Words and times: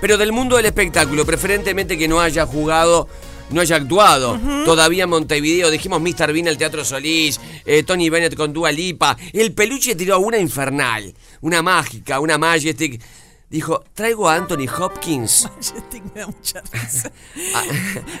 pero 0.00 0.16
del 0.16 0.32
mundo 0.32 0.56
del 0.56 0.66
espectáculo, 0.66 1.24
preferentemente 1.24 1.98
que 1.98 2.08
no 2.08 2.20
haya 2.20 2.46
jugado, 2.46 3.08
no 3.50 3.60
haya 3.60 3.76
actuado. 3.76 4.38
Todavía 4.64 5.04
en 5.04 5.10
Montevideo, 5.10 5.70
dijimos 5.70 6.00
Mr. 6.00 6.32
Bean, 6.32 6.46
el 6.46 6.56
Teatro 6.56 6.84
Solís, 6.84 7.40
eh, 7.64 7.82
Tony 7.82 8.08
Bennett 8.08 8.36
con 8.36 8.52
Dua 8.52 8.72
Lipa. 8.72 9.16
El 9.32 9.52
peluche 9.52 9.94
tiró 9.94 10.18
una 10.20 10.38
infernal, 10.38 11.12
una 11.40 11.62
mágica, 11.62 12.20
una 12.20 12.38
majestic. 12.38 13.00
Dijo, 13.50 13.82
traigo 13.94 14.28
a 14.28 14.36
Anthony 14.36 14.68
Hopkins. 14.78 15.48
Majestic 15.56 16.04
me 16.14 16.20
da 16.20 16.26
mucha 16.28 16.62
risa. 16.72 17.10
Ah. 17.54 17.62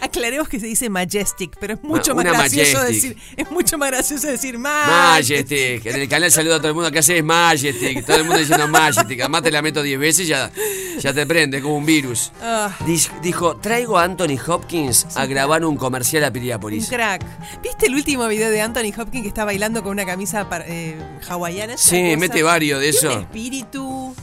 Aclaremos 0.02 0.48
que 0.48 0.58
se 0.58 0.66
dice 0.66 0.88
majestic, 0.88 1.56
pero 1.60 1.74
es 1.74 1.82
mucho 1.82 2.14
más 2.14 2.24
gracioso 2.24 2.78
majestic. 2.78 3.16
decir. 3.16 3.34
Es 3.36 3.50
mucho 3.50 3.78
más 3.78 3.90
gracioso 3.90 4.26
decir 4.26 4.58
majestic. 4.58 5.50
Majestic. 5.50 5.86
En 5.86 6.00
el 6.00 6.08
canal 6.08 6.30
saludo 6.32 6.54
a 6.56 6.58
todo 6.58 6.68
el 6.68 6.74
mundo 6.74 6.90
que 6.90 6.98
hace 6.98 7.18
es 7.18 7.24
Majestic. 7.24 8.04
Todo 8.04 8.16
el 8.16 8.24
mundo 8.24 8.38
diciendo 8.38 8.66
Majestic. 8.68 9.20
Además 9.20 9.42
te 9.42 9.50
la 9.52 9.62
meto 9.62 9.82
10 9.82 10.00
veces 10.00 10.26
y 10.26 10.28
ya, 10.30 10.50
ya 10.98 11.12
te 11.12 11.26
prende, 11.26 11.58
es 11.58 11.62
como 11.62 11.76
un 11.76 11.86
virus. 11.86 12.32
Ah, 12.42 12.76
Dijo, 13.22 13.56
traigo 13.56 13.98
a 13.98 14.04
Anthony 14.04 14.38
Hopkins 14.46 15.06
a 15.16 15.26
grabar 15.26 15.64
un 15.64 15.76
comercial 15.76 16.24
a 16.24 16.28
un 16.28 16.32
Piriápolis. 16.32 16.88
crack. 16.88 17.22
¿Viste 17.62 17.86
el 17.86 17.94
último 17.94 18.26
video 18.26 18.50
de 18.50 18.60
Anthony 18.62 18.92
Hopkins 18.96 19.22
que 19.22 19.28
está 19.28 19.44
bailando 19.44 19.82
con 19.82 19.92
una 19.92 20.06
camisa 20.06 20.46
eh, 20.66 20.96
hawaiana? 21.28 21.76
Sí, 21.76 22.16
mete 22.16 22.42
varios 22.42 22.80
de 22.80 22.88
eso. 22.88 23.10
espíritu. 23.10 24.14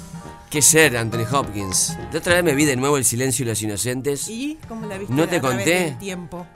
¿Qué 0.49 0.61
ser, 0.61 0.95
Anthony 0.95 1.25
Hopkins? 1.31 1.97
De 2.11 2.17
otra 2.19 2.35
vez 2.35 2.43
me 2.43 2.55
vi 2.55 2.63
de 2.65 2.77
nuevo 2.77 2.97
El 2.97 3.03
silencio 3.05 3.43
y 3.43 3.47
los 3.49 3.61
inocentes. 3.61 4.29
¿Y 4.29 4.57
cómo 4.67 4.87
la 4.87 4.97
viste? 4.97 5.13
¿No 5.13 5.27
te 5.27 5.41
conté? 5.41 5.97
tiempo? 5.99 6.47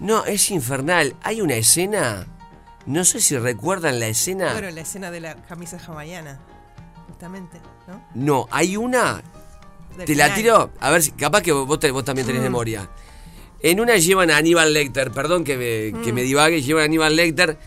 No, 0.00 0.24
es 0.24 0.50
infernal. 0.50 1.14
Hay 1.22 1.40
una 1.40 1.54
escena. 1.54 2.26
No 2.86 3.04
sé 3.04 3.20
si 3.20 3.38
recuerdan 3.38 4.00
la 4.00 4.08
escena. 4.08 4.52
Bueno, 4.52 4.70
la 4.70 4.80
escena 4.80 5.10
de 5.10 5.20
la 5.20 5.36
camisa 5.36 5.78
hawaiana. 5.86 6.40
Justamente, 7.08 7.58
¿no? 7.86 8.04
No, 8.14 8.48
hay 8.50 8.76
una. 8.76 9.22
Del 9.96 10.06
Te 10.06 10.14
la 10.16 10.34
tiro. 10.34 10.72
A 10.80 10.90
ver. 10.90 11.02
Capaz 11.16 11.40
que 11.42 11.52
vos, 11.52 11.78
te- 11.78 11.90
vos 11.92 12.04
también 12.04 12.26
tenés 12.26 12.42
memoria. 12.42 12.90
En 13.62 13.80
una 13.80 13.96
llevan 13.96 14.30
a 14.30 14.36
Aníbal 14.36 14.72
Lecter. 14.74 15.12
Perdón 15.12 15.44
que 15.44 15.92
me, 15.92 16.02
que 16.02 16.12
me 16.12 16.22
divague. 16.22 16.62
Llevan 16.62 16.82
a 16.82 16.84
Aníbal 16.86 17.14
Lecter. 17.16 17.58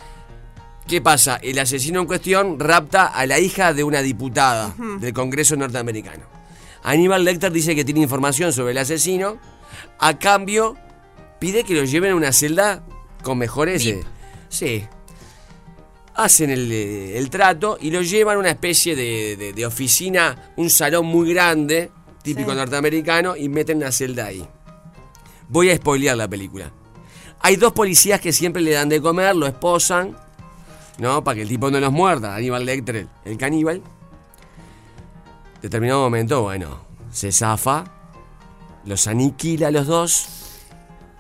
¿Qué 0.90 1.02
pasa? 1.02 1.36
El 1.44 1.60
asesino 1.60 2.02
en 2.02 2.08
cuestión 2.08 2.60
rapta 2.60 3.06
a 3.06 3.26
la 3.28 3.40
hija 3.40 3.74
de 3.74 3.84
una 3.84 4.02
diputada 4.02 4.74
del 5.00 5.14
Congreso 5.14 5.56
norteamericano. 5.56 6.24
Aníbal 6.82 7.24
Lecter 7.24 7.52
dice 7.52 7.76
que 7.76 7.86
tiene 7.86 8.00
información 8.02 8.52
sobre 8.52 8.72
el 8.72 8.78
asesino. 8.80 9.38
A 10.00 10.18
cambio, 10.18 10.76
pide 11.40 11.64
que 11.64 11.76
lo 11.76 11.84
lleven 11.84 12.14
a 12.14 12.16
una 12.16 12.32
celda 12.34 12.84
con 13.22 13.38
mejores. 13.38 13.86
Eh, 13.86 14.00
sí. 14.50 14.84
Hacen 16.16 16.50
el, 16.50 16.72
eh, 16.72 17.18
el 17.20 17.30
trato 17.30 17.78
y 17.80 17.92
lo 17.92 18.02
llevan 18.02 18.38
a 18.38 18.40
una 18.40 18.50
especie 18.50 18.96
de, 18.96 19.36
de- 19.38 19.54
de 19.54 19.66
oficina, 19.68 20.52
un 20.58 20.72
salón 20.72 21.06
muy 21.06 21.32
grande, 21.32 21.92
típico 22.24 22.50
Sí. 22.52 22.58
norteamericano, 22.58 23.38
y 23.38 23.48
meten 23.48 23.78
una 23.78 23.92
celda 23.92 24.26
ahí. 24.26 24.44
Voy 25.50 25.70
a 25.70 25.76
spoilear 25.76 26.18
la 26.18 26.28
película. 26.28 26.72
Hay 27.42 27.58
dos 27.58 27.74
policías 27.74 28.20
que 28.20 28.34
siempre 28.34 28.62
le 28.64 28.72
dan 28.72 28.90
de 28.90 29.00
comer, 29.02 29.36
lo 29.36 29.46
esposan, 29.48 30.18
¿no? 31.00 31.24
Para 31.24 31.36
que 31.36 31.42
el 31.44 31.50
tipo 31.50 31.72
no 31.72 31.80
los 31.80 31.92
muerda, 31.92 32.36
Aníbal 32.36 32.66
Lecter, 32.66 33.08
el, 33.26 33.38
caníbal. 33.38 33.82
Determinado 35.62 36.02
momento, 36.02 36.44
bueno, 36.44 36.82
se 37.12 37.32
zafa, 37.32 37.86
los 38.86 39.08
aniquila 39.08 39.68
a 39.68 39.72
los 39.72 39.88
dos. 39.88 40.28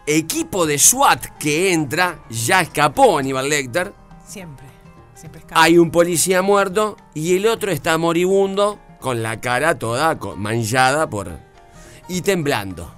Equipo 0.06 0.66
de 0.66 0.79
SWAT 0.79 1.38
que 1.38 1.72
entra, 1.73 2.23
ya 2.29 2.62
escapó 2.62 3.19
Aníbal 3.19 3.50
Lecter. 3.50 3.94
Siempre. 4.25 4.66
Siempre 5.16 5.39
escapa. 5.41 5.62
Hay 5.62 5.78
un 5.78 5.91
policía 5.91 6.41
muerto 6.41 6.97
y 7.13 7.35
el 7.35 7.47
otro 7.47 7.72
está 7.72 7.97
moribundo 7.97 8.79
con 9.00 9.22
la 9.22 9.39
cara 9.39 9.78
toda 9.78 10.18
manchada 10.35 11.09
por... 11.09 11.39
y 12.07 12.22
temblando. 12.22 12.91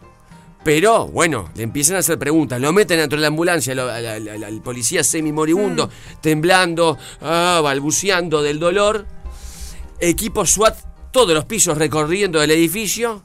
Pero, 0.63 1.07
bueno, 1.07 1.49
le 1.55 1.63
empiezan 1.63 1.95
a 1.95 1.99
hacer 1.99 2.19
preguntas. 2.19 2.61
Lo 2.61 2.71
meten 2.71 2.99
dentro 2.99 3.17
de 3.17 3.21
la 3.21 3.27
ambulancia, 3.29 3.73
lo- 3.73 3.89
al, 3.89 4.05
al- 4.05 4.27
al- 4.29 4.43
al 4.43 4.61
policía 4.61 5.03
semi-moribundo, 5.03 5.89
temblando, 6.21 6.97
ah, 7.21 7.61
balbuceando 7.63 8.43
del 8.43 8.59
dolor. 8.59 9.07
Equipo 9.99 10.45
SWAT, 10.45 10.77
todos 11.11 11.33
los 11.33 11.45
pisos 11.45 11.77
recorriendo 11.77 12.41
el 12.43 12.51
edificio. 12.51 13.23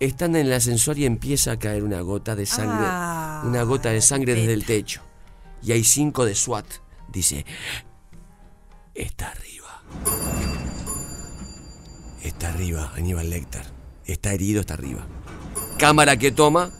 Están 0.00 0.34
en 0.36 0.46
el 0.46 0.52
ascensor 0.52 0.98
y 0.98 1.06
empieza 1.06 1.52
a 1.52 1.58
caer 1.58 1.82
una 1.84 2.00
gota 2.00 2.34
de 2.36 2.46
sangre. 2.46 2.86
Ah, 2.88 3.42
una 3.44 3.62
gota 3.62 3.90
de 3.90 4.00
sangre 4.00 4.34
desde 4.34 4.52
el 4.52 4.64
techo. 4.64 5.00
Y 5.62 5.72
hay 5.72 5.84
cinco 5.84 6.24
de 6.24 6.34
SWAT. 6.34 6.66
Dice, 7.08 7.44
Está 8.94 9.28
arriba. 9.30 9.82
Está 12.22 12.48
arriba, 12.48 12.92
Aníbal 12.96 13.30
Lecter. 13.30 13.62
Está 14.06 14.32
herido, 14.32 14.60
está 14.60 14.74
arriba. 14.74 15.06
Cámara 15.78 16.16
que 16.16 16.32
toma, 16.32 16.70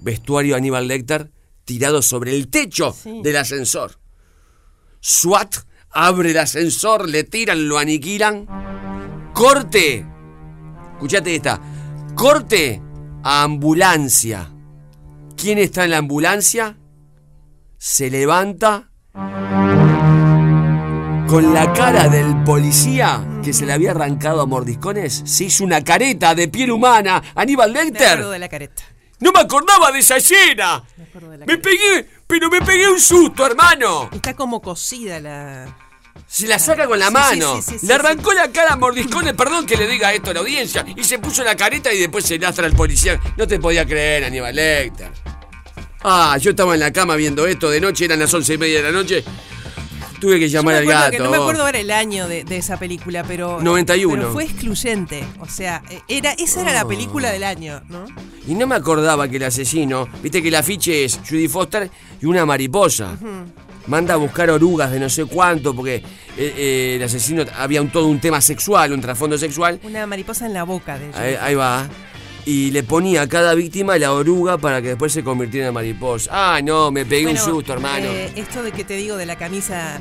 vestuario 0.00 0.56
Aníbal 0.56 0.88
Lecter, 0.88 1.30
tirado 1.64 2.00
sobre 2.02 2.34
el 2.34 2.48
techo 2.48 2.92
Sí. 2.92 3.20
del 3.22 3.36
ascensor. 3.36 3.98
SWAT 5.00 5.56
abre 5.90 6.30
el 6.30 6.38
ascensor, 6.38 7.08
le 7.08 7.24
tiran, 7.24 7.68
lo 7.68 7.78
aniquilan. 7.78 8.46
Corte. 9.34 10.06
Escuchate 10.94 11.34
esta. 11.34 11.60
Corte 12.14 12.82
a 13.22 13.42
ambulancia. 13.42 14.50
¿Quién 15.36 15.58
está 15.58 15.84
en 15.84 15.90
la 15.90 15.98
ambulancia? 15.98 16.78
Se 17.78 18.10
levanta 18.10 18.90
con 21.28 21.54
la 21.54 21.72
cara 21.72 22.08
del 22.08 22.42
policía 22.44 23.24
que 23.42 23.52
se 23.52 23.66
le 23.66 23.72
había 23.72 23.92
arrancado 23.92 24.40
a 24.40 24.46
mordiscones, 24.46 25.22
se 25.24 25.44
hizo 25.44 25.64
una 25.64 25.82
careta 25.82 26.34
de 26.34 26.48
piel 26.48 26.70
humana. 26.70 27.22
Aníbal 27.34 27.72
Me 27.72 27.80
acuerdo 27.80 27.98
Lecter. 27.98 28.24
de 28.26 28.38
la 28.38 28.48
careta. 28.48 28.82
No 29.20 29.32
me 29.32 29.40
acordaba 29.40 29.90
de 29.92 29.98
esa 29.98 30.16
escena. 30.16 30.82
Me 30.96 31.04
acuerdo 31.04 31.30
de 31.30 31.38
la 31.38 31.46
Me 31.46 31.60
careta. 31.60 31.68
pegué, 31.68 32.06
pero 32.26 32.48
me 32.50 32.60
pegué 32.62 32.88
un 32.88 33.00
susto, 33.00 33.46
hermano. 33.46 34.08
Está 34.12 34.34
como 34.34 34.60
cosida 34.60 35.20
la. 35.20 35.76
Se 36.26 36.46
la 36.46 36.58
saca 36.58 36.86
con 36.86 36.98
la 36.98 37.06
Sí, 37.08 37.12
mano. 37.12 37.60
sí, 37.62 37.76
le 37.86 37.94
arrancó 37.94 38.32
la 38.32 38.50
cara 38.52 38.74
a 38.74 38.76
mordiscones, 38.76 39.34
perdón 39.34 39.66
que 39.66 39.76
le 39.76 39.86
diga 39.86 40.12
esto 40.12 40.30
a 40.30 40.34
la 40.34 40.40
audiencia. 40.40 40.84
Y 40.96 41.02
se 41.04 41.18
puso 41.18 41.42
la 41.42 41.56
careta 41.56 41.92
y 41.92 41.98
después 41.98 42.24
se 42.24 42.38
lastra 42.38 42.66
al 42.66 42.74
policía. 42.74 43.18
No 43.36 43.46
te 43.46 43.58
podía 43.58 43.84
creer, 43.86 44.24
Aníbal 44.24 44.54
Lecter. 44.54 45.10
Ah, 46.02 46.36
yo 46.40 46.50
estaba 46.50 46.74
en 46.74 46.80
la 46.80 46.92
cama 46.92 47.16
viendo 47.16 47.46
esto 47.46 47.68
de 47.68 47.80
noche, 47.80 48.04
eran 48.06 48.18
las 48.20 48.32
once 48.32 48.54
y 48.54 48.58
media 48.58 48.78
de 48.78 48.84
la 48.84 48.92
noche. 48.92 49.24
Tuve 50.20 50.38
que 50.38 50.48
llamar 50.48 50.74
al 50.76 50.86
gato. 50.86 51.10
que 51.12 51.18
no 51.18 51.30
me 51.30 51.36
acuerdo 51.38 51.64
ahora 51.64 51.78
el 51.78 51.90
año 51.90 52.28
de, 52.28 52.44
de 52.44 52.56
esa 52.58 52.76
película, 52.78 53.24
pero. 53.26 53.60
91. 53.62 54.14
Pero 54.16 54.32
fue 54.32 54.44
excluyente. 54.44 55.24
O 55.40 55.46
sea, 55.48 55.82
eh, 55.90 56.00
era, 56.08 56.32
esa 56.32 56.60
era 56.62 56.72
la 56.72 56.86
película 56.86 57.30
del 57.30 57.44
año, 57.44 57.82
¿no? 57.88 58.04
Y 58.46 58.54
no 58.54 58.66
me 58.66 58.74
acordaba 58.74 59.28
que 59.28 59.36
el 59.36 59.44
asesino, 59.44 60.08
viste 60.22 60.42
que 60.42 60.48
el 60.48 60.54
afiche 60.54 61.04
es 61.04 61.18
Judy 61.28 61.48
Foster 61.48 61.90
y 62.20 62.26
una 62.26 62.44
mariposa. 62.46 63.16
Manda 63.86 64.14
a 64.14 64.16
buscar 64.18 64.50
orugas 64.50 64.92
de 64.92 65.00
no 65.00 65.08
sé 65.08 65.24
cuánto, 65.24 65.74
porque 65.74 65.96
eh, 65.96 66.02
eh, 66.36 66.92
el 66.96 67.02
asesino 67.02 67.44
había 67.56 67.80
un, 67.82 67.90
todo 67.90 68.06
un 68.06 68.20
tema 68.20 68.40
sexual, 68.40 68.92
un 68.92 69.00
trasfondo 69.00 69.36
sexual. 69.38 69.80
Una 69.82 70.06
mariposa 70.06 70.46
en 70.46 70.52
la 70.54 70.64
boca 70.64 70.98
de 70.98 71.10
Ahí, 71.14 71.36
ahí 71.40 71.54
va. 71.54 71.88
Y 72.46 72.70
le 72.70 72.82
ponía 72.82 73.22
a 73.22 73.28
cada 73.28 73.54
víctima 73.54 73.98
la 73.98 74.12
oruga 74.12 74.56
para 74.58 74.80
que 74.80 74.88
después 74.88 75.12
se 75.12 75.22
convirtiera 75.24 75.68
en 75.68 75.74
mariposa. 75.74 76.30
Ah, 76.32 76.60
no, 76.62 76.90
me 76.90 77.04
pegué 77.04 77.24
Bueno, 77.24 77.40
un 77.44 77.52
susto, 77.52 77.72
hermano. 77.72 78.06
eh, 78.06 78.32
esto 78.36 78.62
de 78.62 78.72
que 78.72 78.84
te 78.84 78.94
digo 78.96 79.16
de 79.16 79.26
la 79.26 79.36
camisa 79.36 80.00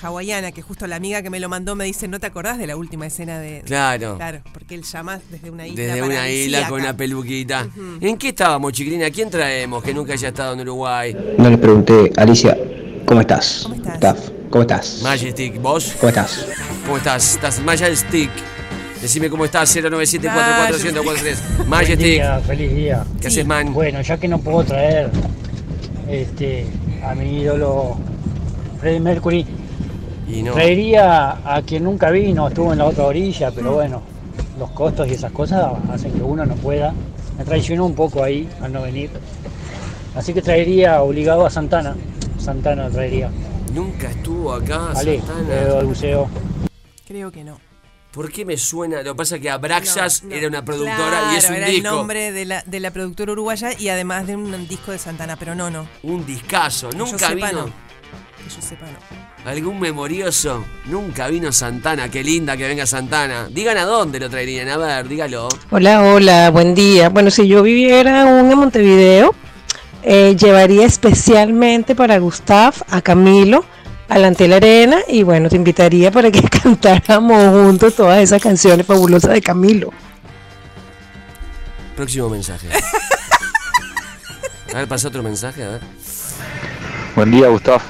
hawaiana, 0.00 0.52
que 0.52 0.62
justo 0.62 0.86
la 0.86 0.96
amiga 0.96 1.22
que 1.22 1.30
me 1.30 1.40
lo 1.40 1.48
mandó 1.48 1.74
me 1.74 1.84
dice, 1.84 2.08
¿no 2.08 2.20
te 2.20 2.26
acordás 2.26 2.58
de 2.58 2.66
la 2.66 2.76
última 2.76 3.06
escena 3.06 3.38
de... 3.38 3.62
Claro. 3.64 4.16
Claro, 4.16 4.40
porque 4.52 4.74
él 4.74 4.82
llama 4.82 5.20
desde 5.30 5.50
una 5.50 5.66
isla 5.66 5.82
Desde 5.82 6.02
una 6.02 6.28
isla 6.30 6.68
con 6.68 6.80
una 6.80 6.96
peluquita. 6.96 7.66
¿En 8.00 8.16
qué 8.16 8.28
estábamos, 8.28 8.72
chiquilina? 8.72 9.10
¿Quién 9.10 9.30
traemos 9.30 9.82
que 9.82 9.92
nunca 9.92 10.12
haya 10.12 10.28
estado 10.28 10.54
en 10.54 10.60
Uruguay? 10.60 11.16
No 11.38 11.50
le 11.50 11.58
pregunté, 11.58 12.12
Alicia, 12.16 12.56
¿cómo 13.04 13.20
estás? 13.20 13.60
¿Cómo 13.64 13.74
estás? 13.74 14.00
Taf, 14.00 14.18
¿cómo 14.50 14.62
estás? 14.62 15.00
Majestic, 15.02 15.60
¿vos? 15.60 15.94
¿Cómo 16.00 16.08
estás? 16.08 16.46
¿Cómo 16.84 16.96
estás? 16.96 17.34
¿Estás 17.34 17.60
Majestic? 17.60 18.30
Decime 19.00 19.28
cómo 19.28 19.44
estás, 19.44 19.76
0974443. 19.76 20.72
Feliz 20.72 21.42
Majestic. 21.66 21.98
día, 21.98 22.40
feliz 22.40 22.74
día. 22.74 23.04
¿Qué 23.20 23.26
haces, 23.28 23.46
man? 23.46 23.72
Bueno, 23.74 24.00
ya 24.00 24.16
que 24.16 24.28
no 24.28 24.38
puedo 24.38 24.64
traer 24.64 25.10
este, 26.08 26.66
a 27.02 27.14
mi 27.14 27.40
ídolo 27.42 27.98
Freddie 28.80 29.00
Mercury, 29.00 29.46
Y 30.28 30.42
no. 30.42 30.52
traería 30.54 31.30
a 31.44 31.62
quien 31.62 31.84
nunca 31.84 32.10
vino, 32.10 32.48
estuvo 32.48 32.72
en 32.72 32.78
la 32.78 32.86
otra 32.86 33.04
orilla, 33.04 33.50
pero 33.50 33.74
bueno, 33.74 34.02
los 34.58 34.70
costos 34.70 35.06
y 35.08 35.12
esas 35.12 35.32
cosas 35.32 35.72
hacen 35.90 36.12
que 36.12 36.22
uno 36.22 36.44
no 36.46 36.54
pueda. 36.56 36.92
me 37.38 37.44
traicionó 37.44 37.84
un 37.86 37.94
poco 37.94 38.22
ahí 38.22 38.48
al 38.62 38.72
no 38.72 38.82
venir. 38.82 39.10
Así 40.14 40.32
que 40.32 40.40
traería 40.42 41.02
obligado 41.02 41.44
a 41.44 41.50
Santana. 41.50 41.94
Santana 42.38 42.88
traería. 42.88 43.30
Nunca 43.74 44.08
estuvo 44.10 44.52
acá, 44.52 44.92
Ale, 44.94 45.20
Santana. 45.20 45.48
de 45.48 45.82
buceo. 45.84 46.28
Creo 47.06 47.30
que 47.32 47.42
no. 47.44 47.58
¿Por 48.12 48.30
qué 48.30 48.44
me 48.44 48.56
suena? 48.56 49.02
Lo 49.02 49.12
que 49.14 49.18
pasa 49.18 49.34
es 49.36 49.42
que 49.42 49.50
Abraxas 49.50 50.22
No, 50.22 50.28
no. 50.30 50.34
era 50.36 50.46
una 50.46 50.64
productora 50.64 51.08
Claro, 51.08 51.32
y 51.32 51.36
es 51.36 51.48
un 51.50 51.56
era 51.56 51.66
disco. 51.66 51.88
el 51.88 51.94
nombre 51.96 52.30
de 52.30 52.44
la, 52.44 52.62
de 52.64 52.78
la 52.78 52.92
productora 52.92 53.32
uruguaya 53.32 53.70
y 53.76 53.88
además 53.88 54.28
de 54.28 54.36
un 54.36 54.68
disco 54.68 54.92
de 54.92 54.98
Santana, 54.98 55.34
pero 55.36 55.56
no, 55.56 55.68
no. 55.68 55.84
Un 56.04 56.24
discazo. 56.24 56.90
Nunca 56.96 57.30
sepa, 57.30 57.48
vino. 57.48 57.66
no. 57.66 57.72
Que 58.44 58.50
yo 58.50 58.60
sepa, 58.60 58.84
no. 58.86 59.50
¿Algún 59.50 59.80
memorioso? 59.80 60.64
Nunca 60.86 61.28
vino 61.28 61.50
Santana. 61.50 62.10
Qué 62.10 62.22
linda 62.22 62.58
que 62.58 62.68
venga 62.68 62.84
Santana. 62.84 63.48
Digan 63.50 63.78
a 63.78 63.84
dónde 63.84 64.20
lo 64.20 64.28
traerían. 64.28 64.68
A 64.68 64.76
ver, 64.76 65.08
dígalo. 65.08 65.48
Hola, 65.70 66.02
hola, 66.02 66.50
buen 66.50 66.74
día. 66.74 67.08
Bueno, 67.08 67.30
si 67.30 67.48
yo 67.48 67.62
viviera 67.62 68.22
aún 68.22 68.50
en 68.50 68.58
Montevideo, 68.58 69.34
eh, 70.02 70.36
llevaría 70.36 70.84
especialmente 70.84 71.94
para 71.94 72.18
Gustav 72.18 72.74
a 72.90 73.00
Camilo 73.00 73.64
a 74.08 74.18
la 74.18 74.28
Antel 74.28 74.52
Arena 74.52 74.98
y 75.08 75.22
bueno, 75.22 75.48
te 75.48 75.56
invitaría 75.56 76.10
para 76.10 76.30
que 76.30 76.42
cantáramos 76.62 77.48
juntos 77.48 77.94
todas 77.94 78.18
esas 78.20 78.42
canciones 78.42 78.84
fabulosas 78.86 79.32
de 79.32 79.40
Camilo. 79.40 79.90
Próximo 81.96 82.28
mensaje. 82.28 82.68
A 84.74 84.78
ver, 84.78 84.88
pasa 84.88 85.06
otro 85.06 85.22
mensaje, 85.22 85.62
a 85.62 85.68
ver. 85.68 85.80
Buen 87.14 87.30
día, 87.30 87.46
Gustavo. 87.46 87.80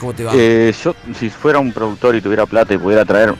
¿Cómo 0.00 0.12
te 0.12 0.24
va? 0.24 0.32
Eh, 0.34 0.74
yo, 0.84 0.94
si 1.18 1.30
fuera 1.30 1.58
un 1.58 1.72
productor 1.72 2.14
y 2.16 2.20
tuviera 2.20 2.46
plata 2.46 2.74
y 2.74 2.78
pudiera 2.78 3.04
traer 3.04 3.34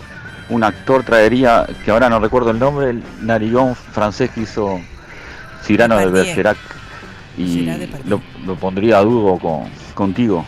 un 0.48 0.62
actor, 0.64 1.02
traería, 1.04 1.66
que 1.84 1.90
ahora 1.90 2.08
no 2.08 2.18
recuerdo 2.20 2.50
el 2.50 2.58
nombre, 2.58 2.90
el 2.90 3.02
narigón 3.22 3.74
francés 3.74 4.30
que 4.30 4.42
hizo 4.42 4.80
Cyrano 5.64 5.98
de. 5.98 6.06
Bergerac. 6.06 6.56
Y 7.36 7.68
lo, 8.06 8.22
lo 8.46 8.54
pondría 8.56 8.98
a 8.98 9.02
dúo 9.02 9.38
con, 9.38 9.64
contigo, 9.94 10.46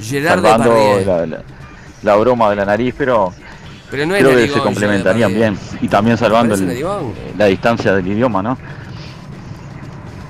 Gerard 0.00 0.40
salvando 0.42 0.72
Depardieu. 0.74 1.06
la, 1.06 1.26
la- 1.26 1.42
la 2.02 2.16
broma 2.16 2.48
de 2.50 2.56
la 2.56 2.64
nariz, 2.64 2.94
pero 2.96 3.32
Pero 3.90 4.06
no 4.06 4.14
es 4.14 4.22
creo 4.24 4.36
que 4.36 4.48
se 4.48 4.60
complementarían 4.60 5.34
bien. 5.34 5.58
Y 5.82 5.88
también 5.88 6.16
salvando 6.16 6.54
el- 6.54 6.84
la 7.36 7.46
distancia 7.46 7.92
del 7.94 8.06
idioma, 8.06 8.42
¿no? 8.42 8.56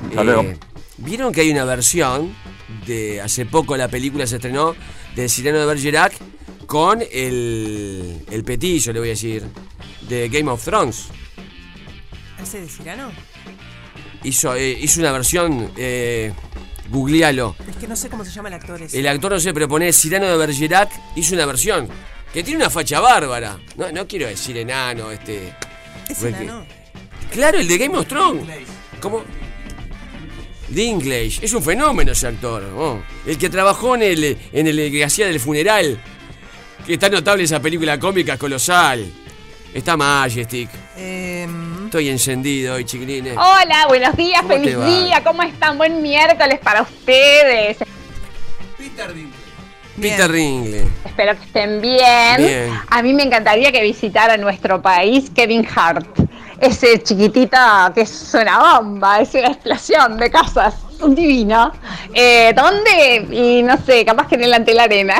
Hasta 0.08 0.25
luego. 0.25 0.43
Eh, 0.43 0.58
¿Vieron 0.99 1.32
que 1.32 1.43
hay 1.43 1.50
una 1.50 1.64
versión 1.64 2.34
de 2.87 3.20
hace 3.20 3.46
poco 3.46 3.76
la 3.76 3.88
película 3.88 4.26
se 4.26 4.37
estrenó 4.37 4.75
de 5.14 5.28
Cyrano 5.28 5.58
de 5.58 5.66
Bergerac 5.66 6.14
con 6.66 7.02
el, 7.02 8.24
el 8.30 8.44
petillo, 8.44 8.92
le 8.92 9.00
voy 9.00 9.08
a 9.08 9.12
decir, 9.12 9.44
de 10.08 10.28
Game 10.28 10.50
of 10.50 10.64
Thrones? 10.64 11.06
¿Ese 12.42 12.60
de 12.60 12.68
Cirano? 12.68 13.10
Hizo, 14.22 14.54
eh, 14.54 14.78
hizo 14.80 15.00
una 15.00 15.12
versión, 15.12 15.72
eh, 15.76 16.32
googlealo. 16.90 17.56
Es 17.68 17.76
que 17.76 17.88
no 17.88 17.96
sé 17.96 18.08
cómo 18.08 18.24
se 18.24 18.30
llama 18.30 18.48
el 18.48 18.54
actor 18.54 18.80
ese. 18.82 18.98
El 18.98 19.08
actor 19.08 19.32
no 19.32 19.40
sé, 19.40 19.52
pero 19.52 19.68
pone 19.68 19.92
Cyrano 19.92 20.26
de 20.26 20.36
Bergerac, 20.36 20.90
hizo 21.16 21.34
una 21.34 21.46
versión 21.46 21.88
que 22.32 22.42
tiene 22.42 22.58
una 22.58 22.70
facha 22.70 23.00
bárbara. 23.00 23.58
No, 23.76 23.90
no 23.92 24.06
quiero 24.06 24.26
decir 24.26 24.56
enano, 24.56 25.10
este. 25.10 25.54
Es 26.08 26.22
enano. 26.22 26.64
Claro, 27.32 27.58
el 27.58 27.68
de 27.68 27.78
Game 27.78 27.96
of 27.96 28.06
Thrones. 28.06 28.46
¿Cómo? 29.00 29.22
Dinklage, 30.70 31.40
es 31.43 31.52
un 31.52 31.62
fenómeno 31.62 32.12
ese 32.12 32.28
actor. 32.28 32.62
oh. 32.76 33.00
El 33.26 33.37
que 33.38 33.50
trabajó 33.50 33.94
en 33.96 34.02
el, 34.02 34.38
en 34.52 34.67
el 34.67 34.90
que 34.90 35.05
hacía 35.05 35.26
del 35.26 35.40
funeral. 35.40 36.00
Que 36.87 36.94
está 36.94 37.08
notable 37.08 37.44
esa 37.44 37.61
película 37.61 37.99
cómica 37.99 38.37
colosal. 38.38 39.06
Está 39.75 39.96
Majestic. 39.96 40.69
Em, 40.96 41.84
Estoy 41.84 42.08
encendido 42.08 42.75
hoy, 42.75 42.84
chiquilines. 42.84 43.37
Hola, 43.37 43.87
buenos 43.88 44.17
días, 44.17 44.43
¿Cómo 44.43 44.55
te 44.55 44.61
feliz 44.61 44.87
día, 45.05 45.22
¿cómo 45.25 45.43
están? 45.43 45.76
Buen 45.78 46.02
miércoles 46.02 46.58
para 46.62 46.82
ustedes. 46.82 47.76
Peter 50.00 50.31
Ringle. 50.31 50.87
Espero 51.05 51.37
que 51.37 51.44
estén 51.44 51.81
bien. 51.81 52.37
Bien. 52.38 52.70
A 52.88 53.02
mí 53.02 53.12
me 53.12 53.22
encantaría 53.22 53.70
que 53.70 53.82
visitara 53.82 54.37
nuestro 54.37 54.81
país 54.81 55.31
Kevin 55.34 55.67
Hart. 55.75 56.06
Ese 56.60 57.02
chiquitito 57.02 57.56
que 57.94 58.02
es 58.02 58.34
una 58.34 58.78
bomba, 58.80 59.20
es 59.20 59.32
una 59.34 59.48
explosión 59.48 60.18
de 60.18 60.30
cosas. 60.30 60.74
Un 61.00 61.14
divino. 61.14 61.72
Eh, 62.12 62.52
¿Dónde? 62.54 63.26
Y 63.34 63.62
no 63.62 63.76
sé, 63.84 64.04
capaz 64.04 64.28
que 64.28 64.34
en 64.34 64.44
el 64.44 64.52
ante 64.52 64.74
la 64.74 64.82
arena. 64.82 65.14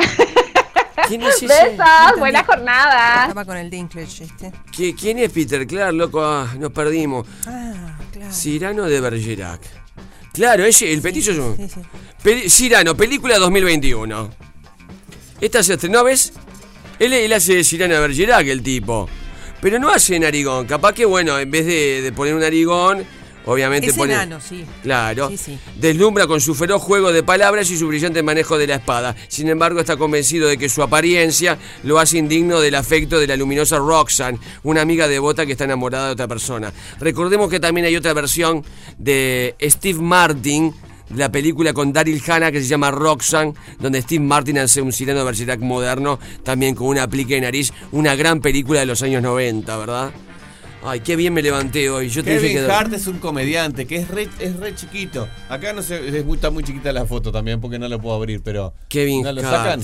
¿Quién 1.07 1.23
es 1.23 1.35
ese? 1.41 1.47
Besos, 1.47 2.19
buena 2.19 2.43
jornada. 2.43 3.21
estaba 3.23 3.45
con 3.45 3.57
el 3.57 3.69
Dinklage 3.71 4.23
este. 4.25 4.51
¿Qui- 4.71 4.95
¿Quién 4.99 5.17
es 5.17 5.31
Peter? 5.31 5.65
Claro, 5.65 5.91
loco, 5.93 6.23
ah, 6.23 6.47
nos 6.59 6.71
perdimos. 6.71 7.25
Ah, 7.47 7.97
claro. 8.11 8.31
Cyrano 8.31 8.83
de 8.83 9.01
Bergerac. 9.01 9.61
Claro, 10.33 10.63
ese, 10.63 10.93
el 10.93 11.01
petillo 11.01 11.31
es 11.33 11.39
un. 11.39 11.57
Sí, 11.57 11.67
sí. 11.67 11.81
Peli- 12.23 12.49
Cyrano, 12.49 12.95
película 12.95 13.39
2021. 13.39 14.29
Esta 15.41 15.63
se 15.63 15.73
estrenó, 15.73 16.03
¿ves? 16.03 16.33
Él, 16.99 17.13
él 17.13 17.33
hace 17.33 17.55
de 17.55 17.63
Cyrano 17.63 17.95
de 17.95 18.01
Bergerac, 18.01 18.45
el 18.45 18.61
tipo. 18.61 19.09
Pero 19.61 19.79
no 19.79 19.89
hace 19.89 20.19
narigón. 20.19 20.65
Capaz 20.65 20.93
que, 20.93 21.05
bueno, 21.05 21.37
en 21.39 21.49
vez 21.51 21.65
de, 21.65 22.01
de 22.01 22.11
poner 22.11 22.33
un 22.33 22.41
narigón, 22.41 23.03
obviamente 23.45 23.87
Es 23.87 23.95
pone. 23.95 24.13
enano, 24.13 24.39
sí. 24.41 24.65
Claro. 24.83 25.29
Sí, 25.29 25.37
sí. 25.37 25.59
Deslumbra 25.79 26.25
con 26.27 26.41
su 26.41 26.55
feroz 26.55 26.81
juego 26.81 27.11
de 27.11 27.21
palabras 27.23 27.69
y 27.69 27.77
su 27.77 27.87
brillante 27.87 28.23
manejo 28.23 28.57
de 28.57 28.67
la 28.67 28.75
espada. 28.75 29.15
Sin 29.27 29.49
embargo, 29.49 29.79
está 29.79 29.97
convencido 29.97 30.47
de 30.47 30.57
que 30.57 30.67
su 30.69 30.81
apariencia 30.81 31.57
lo 31.83 31.99
hace 31.99 32.17
indigno 32.17 32.59
del 32.59 32.75
afecto 32.75 33.19
de 33.19 33.27
la 33.27 33.35
luminosa 33.35 33.77
Roxanne, 33.77 34.39
una 34.63 34.81
amiga 34.81 35.07
devota 35.07 35.45
que 35.45 35.51
está 35.53 35.65
enamorada 35.65 36.07
de 36.07 36.13
otra 36.13 36.27
persona. 36.27 36.73
Recordemos 36.99 37.49
que 37.49 37.59
también 37.59 37.85
hay 37.85 37.95
otra 37.95 38.13
versión 38.13 38.63
de 38.97 39.55
Steve 39.61 39.99
Martin, 39.99 40.73
la 41.15 41.31
película 41.31 41.73
con 41.73 41.93
Daryl 41.93 42.21
Hannah 42.25 42.51
que 42.51 42.61
se 42.61 42.67
llama 42.67 42.91
Roxanne, 42.91 43.53
donde 43.79 44.01
Steve 44.01 44.23
Martin 44.23 44.57
hace 44.59 44.81
un 44.81 44.91
sireno 44.91 45.19
de 45.19 45.25
Bergerac 45.25 45.59
moderno, 45.59 46.19
también 46.43 46.75
con 46.75 46.87
una 46.87 47.03
aplique 47.03 47.35
de 47.35 47.41
nariz, 47.41 47.73
una 47.91 48.15
gran 48.15 48.41
película 48.41 48.79
de 48.79 48.85
los 48.85 49.01
años 49.01 49.21
90, 49.21 49.77
¿verdad? 49.77 50.11
Ay, 50.83 51.01
qué 51.01 51.15
bien 51.15 51.33
me 51.33 51.43
levanté 51.43 51.89
hoy. 51.91 52.09
Yo 52.09 52.23
te 52.23 52.31
dije 52.31 52.53
Kevin 52.53 52.65
que... 52.65 52.71
Hart 52.71 52.93
es 52.93 53.05
un 53.05 53.19
comediante 53.19 53.85
que 53.85 53.97
es 53.97 54.07
re, 54.07 54.27
es 54.39 54.55
re 54.57 54.73
chiquito. 54.73 55.27
Acá 55.47 55.73
no 55.73 55.83
sé, 55.83 56.17
es 56.17 56.25
muy, 56.25 56.35
está 56.35 56.49
muy 56.49 56.63
chiquita 56.63 56.91
la 56.91 57.05
foto 57.05 57.31
también 57.31 57.61
porque 57.61 57.77
no 57.77 57.87
lo 57.87 58.01
puedo 58.01 58.15
abrir, 58.15 58.41
pero. 58.41 58.73
Kevin 58.89 59.21
¿No 59.21 59.31
lo 59.31 59.41
Hart. 59.41 59.51
sacan? 59.51 59.81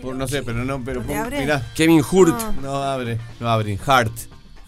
Por- 0.00 0.14
no 0.14 0.28
sé, 0.28 0.44
pero 0.44 0.64
no, 0.64 0.82
pero. 0.84 1.02
Kevin 1.74 2.04
Hurt. 2.08 2.40
No 2.62 2.76
abre, 2.84 3.18
no 3.40 3.48
abre. 3.48 3.76
Hart. 3.84 4.12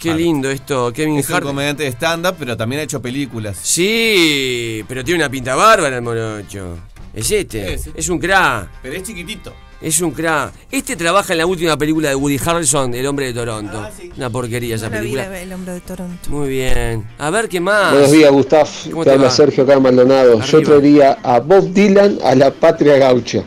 Qué 0.01 0.11
Hart. 0.11 0.19
lindo 0.19 0.51
esto, 0.51 0.93
Kevin 0.93 1.19
Es 1.19 1.29
un 1.29 1.35
Hart. 1.37 1.45
comediante 1.45 1.83
de 1.85 1.91
stand-up, 1.91 2.35
pero 2.39 2.57
también 2.57 2.81
ha 2.81 2.85
hecho 2.85 3.03
películas. 3.03 3.59
Sí, 3.63 4.83
pero 4.89 5.05
tiene 5.05 5.21
una 5.21 5.31
pinta 5.31 5.55
bárbara 5.55 5.97
el 5.97 6.03
morocho. 6.03 6.79
Es 7.13 7.31
este, 7.31 7.75
es 7.95 8.09
un 8.09 8.19
crack, 8.19 8.69
Pero 8.83 8.95
es 8.95 9.03
chiquitito. 9.03 9.53
es 9.81 10.01
un 10.01 10.13
crack. 10.13 10.53
Este 10.71 10.95
trabaja 10.97 11.33
en 11.35 11.39
la 11.39 11.47
última 11.47 11.77
película 11.77 12.09
de 12.09 12.15
Woody 12.15 12.39
Harrelson, 12.45 12.95
El 12.95 13.05
hombre 13.07 13.27
de 13.27 13.33
Toronto. 13.35 13.81
Ah, 13.85 13.91
sí. 13.95 14.11
Una 14.17 14.31
porquería 14.31 14.77
esa 14.77 14.87
No 14.89 14.95
la 14.95 15.01
vi, 15.01 15.07
película. 15.09 15.29
la- 15.29 15.41
el 15.43 15.53
hombre 15.53 15.73
de 15.75 15.81
Toronto. 15.81 16.31
Muy 16.31 16.49
bien. 16.49 17.05
A 17.19 17.31
ver 17.31 17.49
qué 17.49 17.59
más. 17.61 17.93
Buenos 17.93 18.13
días, 18.13 18.31
Gustav. 18.31 18.69
¿Cómo 18.91 19.03
Te 19.05 19.11
te 19.11 19.15
habla 19.17 19.27
va? 19.27 19.31
Sergio 19.33 19.65
acá 19.65 19.81
Maldonado. 19.81 20.41
Yo 20.41 20.59
Arriba. 20.59 20.63
traería 20.63 21.19
a 21.23 21.41
Bob 21.41 21.73
Dylan 21.73 22.19
a 22.25 22.35
la 22.37 22.51
patria 22.53 22.97
gaucha. 22.97 23.43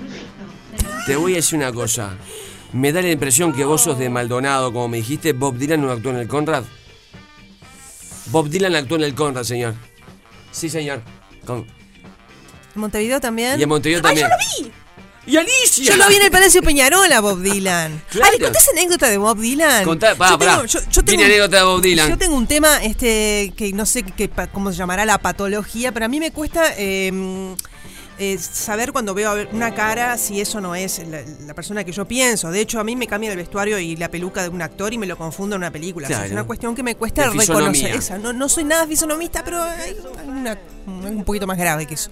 Te 1.07 1.15
voy 1.15 1.33
a 1.33 1.36
decir 1.38 1.57
una 1.57 1.72
cosa. 1.72 2.15
Me 2.74 2.92
da 2.92 3.01
la 3.01 3.12
impresión 3.12 3.53
que 3.53 3.63
vos 3.65 3.82
sos 3.82 3.98
de 4.00 4.10
Maldonado, 4.10 4.74
como 4.74 4.88
me 4.89 4.98
dijiste, 4.98 5.34
Bob 5.34 5.58
Dylan 5.58 5.82
no 5.82 5.92
actuó 5.92 6.12
en 6.12 6.18
el 6.18 6.27
Conrad. 6.27 6.63
Bob 8.27 8.50
Dylan 8.50 8.75
actuó 8.75 8.98
en 8.98 9.03
el 9.03 9.13
Conrad, 9.13 9.44
señor. 9.44 9.75
Sí, 10.51 10.70
señor. 10.70 11.01
Con- 11.46 11.60
¿En 12.75 12.82
Montevideo 12.82 13.20
también? 13.22 13.60
Y 13.60 13.63
en 13.63 13.70
Montevideo 13.70 14.01
¡Ay, 14.03 14.15
también. 14.20 14.27
yo 14.27 14.63
lo 14.63 14.68
vi! 14.68 14.74
¡Y 15.25 15.38
Alicia! 15.38 15.86
Yo 15.86 15.96
lo 15.96 16.08
vi 16.10 16.15
en 16.15 16.24
el 16.24 16.32
Palacio 16.32 16.62
Peñarol 16.63 17.12
a 17.12 17.20
Bob 17.22 17.39
Dylan. 17.42 18.01
Claro. 18.10 18.30
Ay, 18.34 18.39
¿le 18.39 18.44
contás 18.46 18.68
anécdota 18.70 19.08
de 19.10 19.18
Bob 19.18 19.38
Dylan? 19.39 19.84
Contá, 19.86 20.15
pará, 20.15 20.32
yo 20.32 20.38
tengo, 20.39 20.65
yo- 20.65 20.80
yo 20.92 21.03
tengo 21.06 21.20
un- 21.22 21.25
anécdota 21.25 21.58
de 21.58 21.63
Bob 21.63 21.82
Dylan. 21.82 22.10
Yo 22.10 22.18
tengo 22.18 22.36
un 22.36 22.48
tema 22.48 22.84
este 22.84 23.53
que 23.56 23.72
no 23.74 23.86
sé 23.86 24.03
pa- 24.36 24.48
cómo 24.48 24.72
se 24.72 24.77
llamará 24.80 25.06
la 25.06 25.20
patología, 25.20 25.92
pero 25.92 26.06
a 26.06 26.10
mí 26.10 26.20
me 26.20 26.32
cuesta 26.32 26.74
eh, 26.75 27.12
eh, 28.24 28.38
saber 28.39 28.92
cuando 28.94 29.13
veo 29.13 29.34
una 29.51 29.74
cara 29.74 30.18
si 30.18 30.39
eso 30.39 30.62
no 30.62 30.75
es 30.75 31.00
la, 31.08 31.22
la 31.46 31.53
persona 31.53 31.84
que 31.84 31.92
yo 31.92 32.06
pienso. 32.08 32.50
De 32.51 32.62
hecho, 32.62 32.80
a 32.80 32.84
mí 32.84 32.96
me 32.96 33.08
cambia 33.08 33.32
el 33.32 33.38
vestuario 33.38 33.77
y 33.80 33.96
la 33.98 34.10
peluca 34.10 34.42
de 34.44 34.50
un 34.50 34.62
actor 34.62 34.94
y 34.94 34.98
me 34.98 35.06
lo 35.06 35.18
confundo 35.18 35.56
en 35.56 35.62
una 35.62 35.72
película. 35.72 36.08
O 36.08 36.10
sea, 36.10 36.18
es 36.20 36.24
Claro. 36.25 36.34
una 36.42 36.44
cuestión 36.48 36.75
que 36.75 36.84
me 36.84 36.96
cuesta 36.96 37.30
reconocer. 37.30 37.96
Esa. 37.96 38.18
No, 38.18 38.32
no 38.34 38.48
soy 38.50 38.63
nada 38.63 38.88
fisonomista, 38.88 39.44
pero 39.44 39.62
hay 39.62 39.96
una- 40.27 40.58
un 40.86 41.24
poquito 41.24 41.48
más 41.48 41.58
grave 41.58 41.86
que 41.86 41.94
eso. 41.94 42.10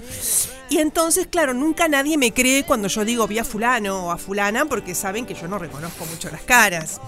Y 0.69 0.77
entonces, 0.77 1.27
claro, 1.27 1.53
nunca 1.53 1.87
nadie 1.87 2.17
me 2.17 2.31
cree 2.33 2.63
cuando 2.63 2.87
yo 2.87 3.03
digo 3.03 3.27
vi 3.27 3.39
a 3.39 3.43
fulano 3.43 4.07
o 4.07 4.11
a 4.11 4.17
fulana 4.17 4.65
porque 4.65 4.95
saben 4.95 5.25
que 5.25 5.33
yo 5.33 5.47
no 5.47 5.57
reconozco 5.59 6.05
mucho 6.05 6.29
las 6.31 6.41
caras. 6.41 7.01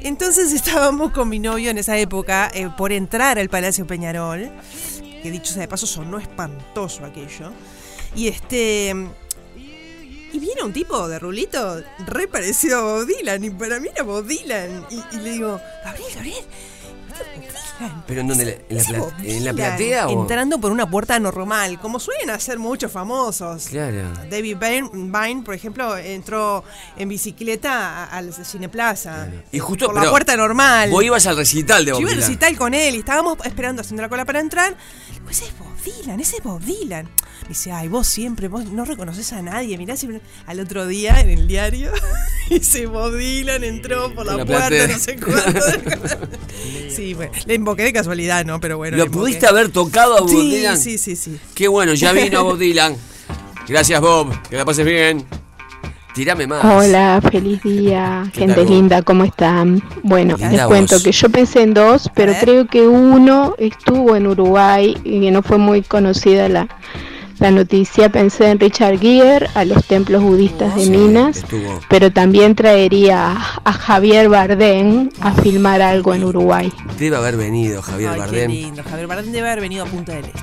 Entonces 0.00 0.52
estábamos 0.52 1.12
con 1.12 1.28
mi 1.28 1.38
novio 1.38 1.70
en 1.70 1.78
esa 1.78 1.96
época 1.96 2.50
eh, 2.54 2.68
por 2.76 2.92
entrar 2.92 3.38
al 3.38 3.48
Palacio 3.48 3.86
Peñarol, 3.86 4.50
que 5.22 5.30
dicho 5.30 5.52
sea 5.52 5.62
de 5.62 5.68
paso 5.68 5.86
sonó 5.86 6.18
espantoso 6.18 7.04
aquello. 7.04 7.52
Y 8.14 8.28
este... 8.28 8.94
Y 10.34 10.38
viene 10.38 10.62
un 10.62 10.72
tipo 10.72 11.08
de 11.08 11.18
rulito 11.18 11.82
re 12.06 12.26
parecido 12.26 12.78
a 12.78 12.82
Bob 12.82 13.08
y 13.10 13.50
para 13.50 13.80
mí 13.80 13.88
era 13.92 14.02
Bob. 14.02 14.30
Y, 14.30 14.40
y 14.40 15.16
le 15.20 15.30
digo, 15.30 15.60
Gabriel, 15.84 16.14
Gabriel, 16.14 16.44
¿Pero 18.06 18.20
en 18.20 18.28
dónde? 18.28 18.64
¿En 18.68 18.76
la, 18.76 18.84
pla- 18.84 19.16
¿en 19.24 19.44
la 19.44 19.52
platea 19.52 20.08
o...? 20.08 20.22
Entrando 20.22 20.58
por 20.60 20.70
una 20.72 20.88
puerta 20.88 21.18
normal, 21.18 21.80
como 21.80 21.98
suelen 21.98 22.30
hacer 22.30 22.58
muchos 22.58 22.92
famosos. 22.92 23.66
Claro. 23.68 24.12
David 24.30 24.56
Byrne, 24.58 24.90
Byrne, 24.92 25.42
por 25.42 25.54
ejemplo, 25.54 25.96
entró 25.96 26.62
en 26.96 27.08
bicicleta 27.08 28.04
al 28.04 28.32
Cineplaza. 28.32 29.28
Y 29.50 29.58
justo... 29.58 29.86
Por 29.86 30.02
la 30.02 30.10
puerta 30.10 30.36
normal. 30.36 30.90
Vos 30.90 31.02
ibas 31.02 31.26
al 31.26 31.36
recital 31.36 31.84
de 31.84 31.90
Yo 31.90 31.94
Bob 31.96 32.02
iba 32.02 32.10
al 32.12 32.16
recital 32.18 32.56
con 32.56 32.74
él 32.74 32.94
y 32.94 32.98
estábamos 32.98 33.38
esperando 33.44 33.82
haciendo 33.82 34.02
la 34.02 34.08
cola 34.08 34.24
para 34.24 34.40
entrar. 34.40 34.76
Ese 35.30 35.46
es 35.46 35.58
Bob 35.58 35.72
Dylan, 35.82 36.20
ese 36.20 36.36
es 36.36 36.42
Bob 36.42 36.60
Dylan. 36.60 37.08
Me 37.42 37.48
dice, 37.48 37.72
ay, 37.72 37.88
vos 37.88 38.06
siempre, 38.06 38.46
vos 38.48 38.66
no 38.66 38.84
reconoces 38.84 39.32
a 39.32 39.42
nadie. 39.42 39.76
Mirá, 39.78 39.96
siempre... 39.96 40.20
al 40.46 40.60
otro 40.60 40.86
día 40.86 41.20
en 41.20 41.30
el 41.30 41.48
diario, 41.48 41.90
dice 42.50 42.86
Bob 42.86 43.16
Dylan 43.16 43.64
entró 43.64 44.14
por 44.14 44.26
la, 44.26 44.44
puerta, 44.44 44.68
platea. 44.68 44.86
no 44.88 44.98
sé 44.98 45.16
cuánto. 45.18 45.60
sí, 46.94 47.01
bueno, 47.14 47.32
le 47.46 47.54
invoqué 47.54 47.82
de 47.82 47.92
casualidad, 47.92 48.44
¿no? 48.44 48.60
Pero 48.60 48.76
bueno. 48.78 48.96
¿Lo 48.96 49.10
pudiste 49.10 49.46
haber 49.46 49.70
tocado 49.70 50.16
a 50.16 50.20
Bob 50.20 50.30
Sí, 50.30 50.56
Dylan? 50.56 50.78
sí, 50.78 50.98
sí, 50.98 51.16
sí. 51.16 51.38
Qué 51.54 51.68
bueno, 51.68 51.94
ya 51.94 52.12
vino 52.12 52.44
Bob 52.44 52.58
Dylan. 52.58 52.96
Gracias, 53.68 54.00
Bob. 54.00 54.32
Que 54.48 54.56
la 54.56 54.64
pases 54.64 54.84
bien. 54.84 55.24
Tírame 56.14 56.46
más. 56.46 56.62
Hola, 56.64 57.22
feliz 57.30 57.62
día, 57.62 58.24
¿Qué 58.34 58.40
gente 58.40 58.56
tal 58.56 58.66
linda, 58.68 59.02
¿cómo 59.02 59.24
están? 59.24 59.82
Bueno, 60.02 60.36
les 60.38 60.60
cuento 60.62 61.02
que 61.02 61.10
yo 61.10 61.30
pensé 61.30 61.62
en 61.62 61.72
dos, 61.72 62.10
pero 62.14 62.34
creo 62.38 62.66
que 62.66 62.86
uno 62.86 63.54
estuvo 63.58 64.14
en 64.14 64.26
Uruguay 64.26 64.94
y 65.04 65.20
que 65.22 65.30
no 65.30 65.42
fue 65.42 65.56
muy 65.56 65.80
conocida 65.80 66.50
la, 66.50 66.68
la 67.42 67.50
noticia. 67.50 68.08
Pensé 68.08 68.50
en 68.50 68.58
Richard 68.60 68.98
Gere, 68.98 69.48
a 69.54 69.64
los 69.64 69.84
templos 69.86 70.22
budistas 70.22 70.74
de 70.76 70.84
Sí, 70.84 70.90
Minas, 70.90 71.44
pero 71.88 72.10
también 72.12 72.54
traería 72.54 73.32
a, 73.64 73.72
Javier 73.72 74.28
Bardem 74.28 75.10
a 75.20 75.32
filmar 75.34 75.82
algo 75.82 76.14
en 76.14 76.24
Uruguay. 76.24 76.72
Debe 76.98 77.16
haber 77.16 77.36
venido 77.36 77.82
Javier 77.82 78.10
Ay, 78.10 78.14
qué 78.14 78.20
Bardem. 78.20 78.50
lindo. 78.50 78.82
Javier 78.84 79.06
Bardem 79.06 79.32
debe 79.32 79.48
haber 79.50 79.60
venido 79.60 79.84
a 79.84 79.86
Punta 79.86 80.12
del 80.12 80.24
Este. 80.26 80.40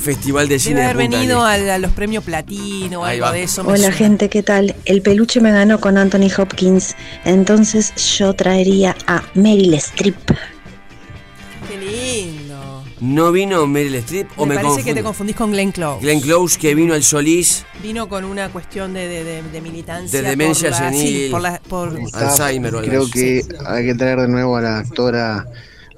Festival 0.00 0.48
de 0.48 0.58
cine 0.58 0.74
Debe 0.76 0.84
de 0.86 0.90
haber 0.92 1.04
Punta 1.06 1.18
del 1.18 1.26
venido 1.28 1.50
Este. 1.50 1.70
a, 1.70 1.74
a 1.74 1.78
los 1.78 1.90
premios 1.92 2.24
platino 2.24 3.00
o 3.00 3.04
Ahí 3.04 3.16
algo 3.16 3.26
va. 3.26 3.32
de 3.32 3.42
eso. 3.42 3.62
me 3.64 3.70
Hola 3.70 3.78
suena. 3.78 3.92
gente, 3.96 4.28
¿qué 4.28 4.42
tal? 4.42 4.74
El 4.84 5.02
peluche 5.02 5.40
me 5.40 5.50
ganó 5.50 5.80
con 5.80 5.98
Anthony 5.98 6.28
Hopkins, 6.38 6.94
entonces 7.24 7.92
yo 8.18 8.32
traería 8.34 8.94
a 9.06 9.22
Meryl 9.34 9.74
Streep. 9.74 10.16
¿No 13.00 13.30
vino 13.30 13.66
Meryl 13.66 13.94
Streep 13.96 14.28
o 14.38 14.46
me, 14.46 14.54
me, 14.54 14.62
parece 14.62 14.82
que 14.82 14.94
te 14.94 15.02
confundís 15.02 15.36
con 15.36 15.50
Glenn 15.52 15.70
Close. 15.70 16.00
Glenn 16.00 16.20
Close 16.20 16.58
que 16.58 16.74
vino 16.74 16.94
al 16.94 17.02
Solís, 17.02 17.64
Vino 17.82 18.08
con 18.08 18.24
una 18.24 18.48
cuestión 18.48 18.94
de, 18.94 19.06
de- 19.06 19.22
de- 19.24 19.42
de 19.42 19.60
militancia. 19.60 20.22
De 20.22 20.28
demencia 20.30 20.70
por 20.70 20.80
la- 20.80 20.90
sí, 20.92 20.98
senil. 20.98 21.30
por 21.30 21.40
la- 21.42 21.60
por- 21.68 22.00
Alzheimer 22.14 22.74
o 22.74 22.78
algo 22.78 22.88
Creo 22.90 23.10
que 23.10 23.42
hay 23.66 23.84
que 23.84 23.94
traer 23.94 24.20
de 24.20 24.28
nuevo 24.28 24.56
a 24.56 24.62
la 24.62 24.78
actora 24.78 25.46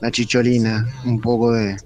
La 0.01 0.11
Chicholina, 0.11 0.87
un 1.05 1.21
poco 1.21 1.53
de, 1.53 1.77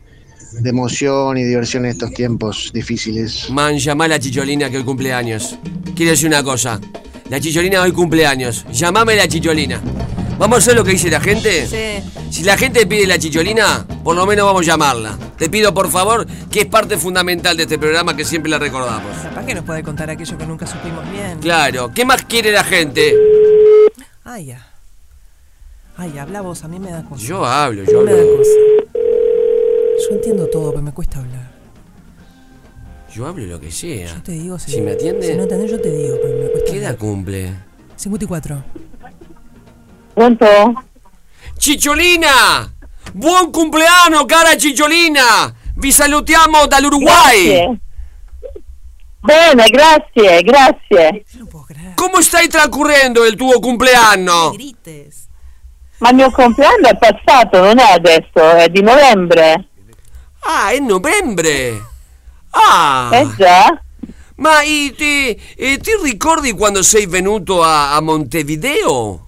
de 0.61 0.71
emoción 0.71 1.37
y 1.37 1.45
diversión 1.45 1.85
en 1.85 1.91
estos 1.91 2.13
tiempos 2.15 2.71
difíciles. 2.73 3.51
Man, 3.51 3.77
llamá 3.79 4.07
a 4.07 4.09
la 4.09 4.19
chicholina 4.19 4.71
que 4.71 4.79
hoy 4.79 4.85
cumpleaños. 4.85 5.57
Quiero 5.95 6.13
decir 6.13 6.27
una 6.29 6.43
cosa. 6.43 6.81
La 7.29 7.39
chicholina 7.41 7.83
hoy 7.83 7.93
cumpleaños. 7.93 8.65
Llamame 8.73 9.15
la 9.17 9.29
chicholina. 9.29 9.81
¿Vamos 10.43 10.57
a 10.57 10.59
hacer 10.59 10.75
lo 10.75 10.83
que 10.83 10.91
dice 10.91 11.09
la 11.09 11.21
gente? 11.21 11.69
Sí. 11.69 12.11
Si 12.33 12.43
la 12.43 12.57
gente 12.57 12.85
pide 12.85 13.07
la 13.07 13.17
chicholina, 13.17 13.87
por 14.03 14.17
lo 14.17 14.27
menos 14.27 14.45
vamos 14.45 14.63
a 14.63 14.73
llamarla. 14.73 15.17
Te 15.39 15.49
pido 15.49 15.73
por 15.73 15.89
favor, 15.89 16.27
que 16.51 16.63
es 16.63 16.67
parte 16.67 16.99
fundamental 16.99 17.57
de 17.57 17.63
este 17.63 17.79
programa 17.79 18.17
que 18.17 18.25
siempre 18.25 18.51
la 18.51 18.59
recordamos. 18.59 19.17
Capaz 19.23 19.47
que 19.47 19.55
nos 19.55 19.63
puede 19.63 19.85
contar 19.85 20.11
aquello 20.11 20.37
que 20.37 20.45
nunca 20.45 20.67
supimos 20.67 21.09
bien. 21.13 21.39
Claro, 21.39 21.93
¿qué 21.95 22.05
más 22.05 22.25
quiere 22.25 22.51
la 22.51 22.65
gente? 22.65 23.15
Ay, 24.25 24.47
ya. 24.47 24.67
Ay, 25.97 26.19
habla 26.19 26.41
vos, 26.41 26.65
a 26.65 26.67
mí 26.67 26.81
me 26.81 26.91
da 26.91 27.05
cosa. 27.05 27.23
Yo 27.25 27.47
hablo, 27.47 27.85
yo 27.85 28.03
me 28.03 28.13
da 28.13 28.19
hablo. 28.21 28.37
cosa. 28.39 28.51
Yo 30.09 30.17
entiendo 30.17 30.49
todo, 30.49 30.71
pero 30.73 30.83
me 30.83 30.91
cuesta 30.91 31.21
hablar. 31.21 31.53
Yo 33.15 33.29
hablo 33.29 33.47
lo 33.47 33.61
que 33.61 33.71
sea. 33.71 34.09
Yo 34.13 34.23
te 34.25 34.33
digo, 34.33 34.59
Si 34.59 34.81
me 34.81 34.91
atiende. 34.91 35.25
Si 35.25 35.35
no 35.37 35.45
entendés, 35.45 35.71
yo 35.71 35.81
te 35.81 35.89
digo, 35.89 36.17
pero 36.21 36.37
me 36.37 36.51
cuesta 36.51 36.69
¿Qué 36.73 36.79
edad 36.79 36.87
hablar. 36.89 36.99
cumple? 36.99 37.53
54. 37.95 38.65
Pronto? 40.15 40.47
¡Chicholina! 41.59 42.73
¡Buon 43.15 43.51
cumpleaños, 43.51 44.27
cara 44.27 44.57
Chicholina! 44.57 45.55
Vi 45.77 45.93
salutiamo 45.93 46.67
dall'Uruguay! 46.67 47.47
Grazie. 47.47 47.81
Bene, 49.25 49.69
grazie, 49.69 50.43
grazie. 50.43 51.25
¿Cómo 51.97 52.21
stai 52.21 52.49
transcurriendo 52.49 53.25
el 53.25 53.37
tuo 53.37 53.61
cumpleaños? 53.61 54.57
Ma 55.99 56.09
il 56.11 56.17
mio 56.17 56.31
compleanno 56.33 56.89
è 56.89 56.99
passato, 56.99 57.63
non 57.63 57.79
è 57.79 57.93
adesso, 57.93 58.51
è 58.57 58.69
di 58.69 58.83
novembre. 58.83 59.69
Ah, 60.41 60.71
è 60.71 60.79
novembre! 60.81 61.81
Ah! 62.51 63.11
Eh 63.13 63.29
già. 63.37 63.81
Ma 64.37 64.63
i- 64.63 64.93
ti, 64.97 65.41
eh, 65.57 65.79
ti 65.79 65.91
ricordi 66.03 66.51
quando 66.53 66.83
sei 66.83 67.07
venuto 67.07 67.63
a, 67.63 67.95
a 67.95 68.01
Montevideo? 68.01 69.27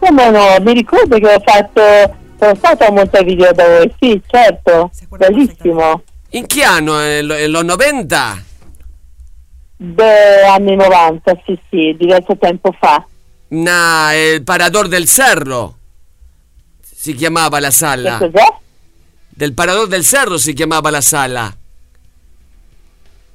Come 0.00 0.30
no? 0.30 0.56
Mi 0.60 0.72
ricordo 0.72 1.18
che 1.18 1.34
ho 1.34 1.40
fatto. 1.44 2.16
Sono 2.38 2.54
stato 2.54 2.84
a 2.84 2.90
Montevideo 2.90 3.52
da 3.52 3.66
voi, 3.66 3.94
sì, 4.00 4.20
certo. 4.26 4.90
Bellissimo. 5.10 6.02
In 6.30 6.46
che 6.46 6.62
anno? 6.62 6.98
Eh, 7.00 7.20
lo- 7.22 7.34
eh, 7.34 7.46
Los 7.46 7.62
90? 7.64 8.42
De 9.76 10.42
anni 10.46 10.74
90, 10.76 11.32
sì, 11.44 11.58
sì, 11.68 11.94
diverso 11.98 12.36
tempo 12.38 12.74
fa. 12.78 13.04
Na, 13.48 14.14
el 14.14 14.42
Parador 14.42 14.88
del 14.88 15.06
Cerro. 15.06 15.76
Si 16.82 17.14
chiamava 17.14 17.60
la 17.60 17.70
sala. 17.70 18.18
Che 18.18 18.30
cos'è? 18.30 18.46
Del 19.28 19.52
Parador 19.54 19.86
del 19.88 20.04
Cerro 20.04 20.38
si 20.38 20.52
chiamava 20.54 20.90
la 20.90 21.00
sala. 21.00 21.54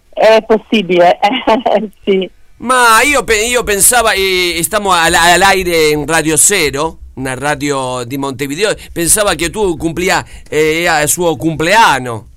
È 0.10 0.44
possibile, 0.48 1.20
sì. 2.04 2.30
Ma 2.58 3.02
io, 3.02 3.26
io 3.28 3.64
pensavo, 3.64 4.12
eh, 4.12 4.60
stiamo 4.64 4.92
al, 4.92 5.14
al 5.14 5.42
aire 5.42 5.90
in 5.90 6.06
Radio 6.08 6.38
Zero, 6.38 7.00
una 7.16 7.34
radio 7.36 8.04
di 8.06 8.18
Montevideo, 8.18 8.74
pensavo 8.94 9.30
che 9.36 9.50
tu 9.50 9.76
complia 9.76 10.24
eh, 10.50 10.86
il 11.02 11.10
suo 11.10 11.36
compleanno. 11.36 12.28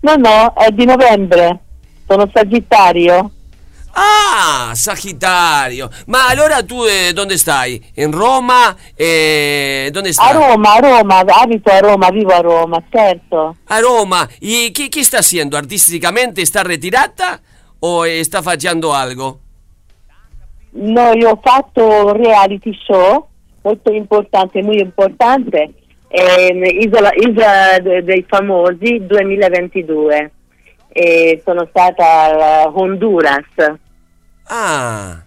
No, 0.00 0.14
no, 0.16 0.52
è 0.54 0.70
di 0.72 0.84
novembre. 0.84 1.60
Sono 2.08 2.28
Sagittario. 2.32 3.30
Ah, 3.92 4.72
Sagittario. 4.74 5.88
Ma 6.06 6.26
allora 6.26 6.62
tu 6.64 6.84
eh, 6.84 7.12
dove 7.12 7.38
stai? 7.38 7.82
In 7.94 8.10
Roma? 8.10 8.76
Eh, 8.94 9.90
dove 9.92 10.12
A? 10.16 10.32
Roma, 10.32 10.74
a 10.74 10.78
Roma, 10.80 11.18
abito 11.20 11.70
a 11.70 11.78
Roma, 11.78 12.10
vivo 12.10 12.32
a 12.32 12.40
Roma, 12.40 12.82
certo. 12.90 13.56
A 13.64 13.78
Roma. 13.78 14.28
¿Y 14.40 14.72
qué, 14.72 14.90
qué 14.90 15.00
está 15.00 15.18
haciendo? 15.18 15.56
¿Artísticamente 15.56 16.42
está 16.42 16.62
retirata 16.62 17.40
o 17.80 18.04
está 18.04 18.42
facendo 18.42 18.92
algo? 18.92 19.40
No, 20.72 21.12
io 21.14 21.30
ho 21.30 21.40
fatto 21.42 21.84
un 22.06 22.12
reality 22.12 22.72
show 22.86 23.28
molto 23.62 23.90
importante, 23.92 24.62
molto 24.62 24.82
importante, 24.82 25.72
ehm, 26.08 26.64
Isola, 26.64 27.10
Isola 27.14 27.78
de- 27.80 28.02
dei 28.04 28.24
Famosi 28.28 29.04
2022. 29.06 30.30
E 30.88 31.42
sono 31.44 31.66
stata 31.68 32.64
a 32.64 32.68
Honduras. 32.72 33.44
Ah, 34.44 35.22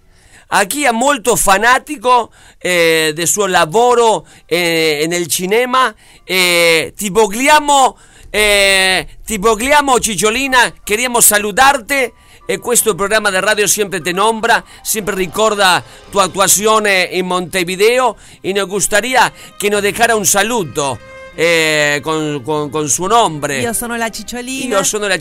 aquí 0.47 0.83
è 0.83 0.91
molto 0.91 1.35
fanatico 1.35 2.31
eh, 2.57 3.11
del 3.13 3.27
suo 3.27 3.45
lavoro 3.45 4.25
eh, 4.47 5.05
nel 5.07 5.27
cinema. 5.27 5.93
Eh, 6.23 6.93
ti 6.95 7.09
vogliamo, 7.09 7.97
eh, 8.31 9.07
ti 9.23 9.37
vogliamo 9.37 9.99
Cicciolina, 9.99 10.73
queríamos 10.83 11.25
saludarte. 11.25 12.13
E 12.49 12.57
questo 12.57 12.95
programma 12.95 13.29
di 13.29 13.39
radio 13.39 13.67
sempre 13.67 14.01
te 14.01 14.11
nombra, 14.11 14.63
sempre 14.81 15.13
ricorda 15.13 15.83
tua 16.09 16.23
attuazione 16.23 17.07
in 17.11 17.27
Montevideo 17.27 18.15
e 18.41 18.51
nos 18.53 18.65
gustaría 18.65 19.31
che 19.55 19.69
nos 19.69 19.81
dejara 19.81 20.15
un 20.15 20.25
saluto 20.25 20.97
eh, 21.35 21.99
con, 22.01 22.41
con, 22.43 22.71
con 22.71 22.89
suo 22.89 23.05
nome. 23.05 23.59
Io 23.59 23.71
sono 23.71 23.95
la 23.97 24.09
Cicciolina. 24.09 24.77
Io 24.77 24.83
sono 24.83 25.05
la 25.05 25.19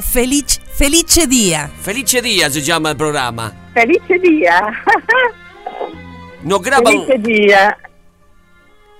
felice, 0.00 0.62
felice 0.64 1.26
dia. 1.26 1.70
Felice 1.78 2.22
Dia 2.22 2.48
si 2.48 2.62
chiama 2.62 2.88
il 2.88 2.96
programma. 2.96 3.52
Felice 3.74 4.18
dia! 4.18 4.62
Nos 6.40 6.60
graba 6.60 6.88
un, 6.88 7.04
Felice 7.04 7.18
dia! 7.18 7.78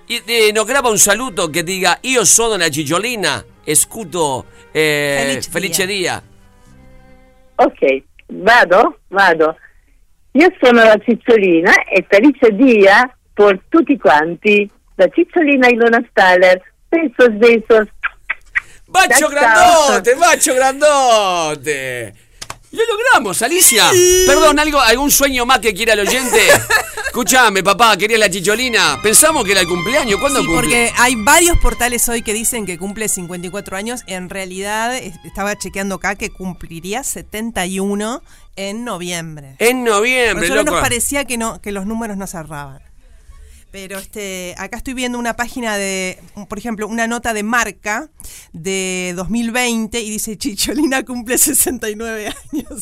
y- 0.08 0.22
eh, 0.26 0.52
nos 0.52 0.66
graba 0.66 0.90
un 0.90 0.98
saluto 0.98 1.48
che 1.48 1.62
diga 1.62 1.96
io 2.02 2.22
sono 2.26 2.56
la 2.56 2.68
Cicciolina 2.68 3.42
e 3.64 3.74
scuto 3.74 4.44
eh, 4.72 5.22
Felice 5.24 5.50
Felice 5.50 5.86
Dia. 5.86 6.22
Ok, 7.62 8.02
vado, 8.28 9.00
vado. 9.08 9.56
Io 10.32 10.48
sono 10.60 10.82
la 10.82 10.96
Cicciolina 11.04 11.84
e 11.84 12.06
felice 12.08 12.54
dia 12.54 13.14
per 13.34 13.60
tutti 13.68 13.98
quanti. 13.98 14.70
La 14.94 15.08
Cicciolina 15.08 15.68
Ilona 15.68 16.02
Staller. 16.08 16.62
Besos, 16.88 17.32
besos. 17.34 17.86
Bacio 18.86 19.28
Ciao, 19.28 19.30
ciao. 19.30 19.86
grandote, 19.86 20.14
bacio 20.14 20.54
grandote. 20.54 22.14
Lo 22.72 22.82
logramos, 22.86 23.42
Alicia. 23.42 23.90
Perdón, 24.26 24.58
algo, 24.60 24.80
algún 24.80 25.10
sueño 25.10 25.44
más 25.44 25.58
que 25.58 25.74
quiera 25.74 25.94
el 25.94 26.00
oyente. 26.00 26.38
Escuchame, 27.06 27.64
papá, 27.64 27.96
querías 27.96 28.20
la 28.20 28.30
chicholina. 28.30 29.00
Pensamos 29.02 29.44
que 29.44 29.50
era 29.52 29.62
el 29.62 29.66
cumpleaños. 29.66 30.20
¿Cuándo 30.20 30.40
Sí, 30.40 30.46
cumple? 30.46 30.62
porque 30.62 30.92
hay 30.96 31.16
varios 31.16 31.58
portales 31.58 32.08
hoy 32.08 32.22
que 32.22 32.32
dicen 32.32 32.66
que 32.66 32.78
cumple 32.78 33.08
54 33.08 33.76
años. 33.76 34.02
En 34.06 34.30
realidad, 34.30 34.96
es- 34.96 35.14
estaba 35.24 35.56
chequeando 35.56 35.96
acá 35.96 36.14
que 36.14 36.30
cumpliría 36.30 37.02
71 37.02 38.22
en 38.54 38.84
noviembre. 38.84 39.56
En 39.58 39.82
noviembre, 39.82 40.48
Nosotros 40.48 40.64
loco. 40.66 40.76
nos 40.76 40.80
parecía 40.82 41.24
que 41.24 41.36
no, 41.38 41.60
que 41.60 41.72
los 41.72 41.86
números 41.86 42.16
no 42.16 42.28
cerraban. 42.28 42.80
Pero 43.72 43.98
este, 43.98 44.54
acá 44.58 44.76
estoy 44.78 44.94
viendo 44.94 45.16
una 45.18 45.36
página 45.36 45.76
de, 45.76 46.18
por 46.48 46.58
ejemplo, 46.58 46.88
una 46.88 47.06
nota 47.06 47.32
de 47.32 47.44
marca 47.44 48.10
de 48.52 49.12
2020 49.16 50.00
y 50.00 50.10
dice 50.10 50.36
Chicholina 50.36 51.04
cumple 51.04 51.38
69 51.38 52.26
años. 52.26 52.34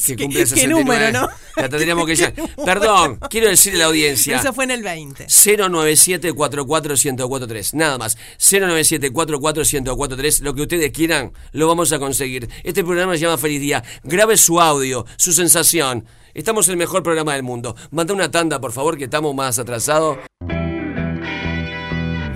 Que 0.06 0.16
¿Qué- 0.16 0.24
cumple 0.24 0.40
qué 0.40 0.46
69. 0.46 0.80
número, 0.82 1.12
no? 1.12 1.28
La 1.56 1.68
tendríamos 1.68 2.06
que 2.06 2.12
¿Qué 2.16 2.22
ya. 2.22 2.32
Perdón, 2.64 3.18
quiero 3.28 3.48
decirle 3.48 3.80
a 3.80 3.82
la 3.82 3.86
audiencia. 3.86 4.38
Eso 4.38 4.52
fue 4.54 4.64
en 4.64 4.70
el 4.70 4.82
20. 4.82 5.26
097-44-1043. 5.26 7.74
Nada 7.74 7.98
más. 7.98 8.16
097-44-1043. 8.38 10.40
Lo 10.42 10.54
que 10.54 10.62
ustedes 10.62 10.90
quieran, 10.92 11.32
lo 11.52 11.66
vamos 11.68 11.92
a 11.92 11.98
conseguir. 11.98 12.48
Este 12.64 12.82
programa 12.84 13.14
se 13.14 13.20
llama 13.20 13.38
Feliz 13.38 13.60
Día. 13.60 13.82
Grabe 14.04 14.36
su 14.36 14.60
audio, 14.60 15.04
su 15.16 15.32
sensación. 15.32 16.04
Estamos 16.34 16.68
en 16.68 16.72
el 16.72 16.78
mejor 16.78 17.02
programa 17.02 17.34
del 17.34 17.42
mundo. 17.42 17.74
Manda 17.90 18.14
una 18.14 18.30
tanda, 18.30 18.60
por 18.60 18.72
favor, 18.72 18.96
que 18.96 19.04
estamos 19.04 19.34
más 19.34 19.58
atrasados. 19.58 20.18